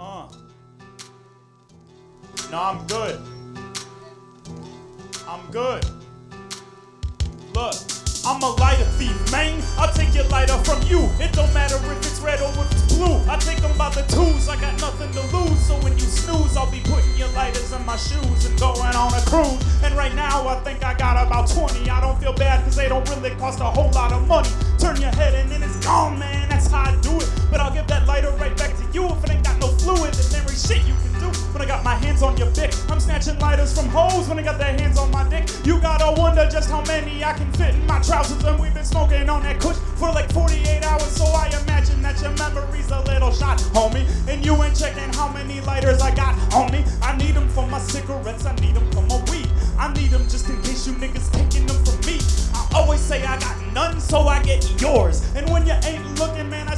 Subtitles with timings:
[0.00, 0.26] Uh.
[2.50, 3.20] No, I'm good.
[5.28, 5.84] I'm good.
[7.52, 7.74] Look,
[8.24, 9.62] I'm a lighter thief, man.
[9.76, 11.10] I'll take your lighter from you.
[11.20, 13.20] It don't matter if it's red or if it's blue.
[13.28, 14.48] I take them by the twos.
[14.48, 15.60] I got nothing to lose.
[15.66, 19.12] So when you snooze, I'll be putting your lighters in my shoes and going on
[19.12, 19.60] a cruise.
[19.84, 21.90] And right now, I think I got about 20.
[21.90, 24.48] I don't feel bad because they don't really cost a whole lot of money.
[24.78, 26.48] Turn your head and then it's gone, man.
[26.48, 27.30] That's how I do it.
[27.50, 27.86] But I'll give
[32.20, 32.72] hands on your dick.
[32.88, 35.48] I'm snatching lighters from hoes when I got their hands on my dick.
[35.64, 38.42] You gotta wonder just how many I can fit in my trousers.
[38.44, 41.10] And we've been smoking on that kush for like 48 hours.
[41.10, 44.06] So I imagine that your memory's a little shot, homie.
[44.28, 46.34] And you ain't checking how many lighters I got
[46.72, 46.84] me.
[47.02, 49.48] I need them for my cigarettes, I need them for my weed.
[49.78, 52.18] I need them just in case you niggas taking them from me.
[52.54, 55.24] I always say I got none, so I get yours.
[55.34, 56.74] And when you ain't looking, man, I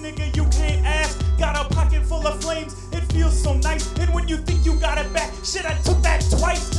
[0.00, 1.18] nigga, you can't ask.
[1.38, 3.92] Got a pocket full of flames, it feels so nice.
[3.98, 6.72] And when you think you got it back, shit, I took that twice.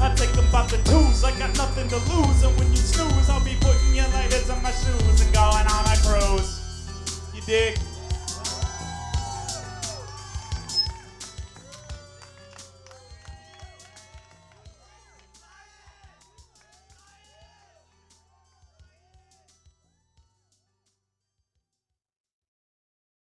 [0.00, 2.42] I take them by the twos, I got nothing to lose.
[2.42, 5.84] And when you snooze, I'll be putting your lighters in my shoes and going on
[5.88, 6.60] a cruise.
[7.34, 7.78] You dig?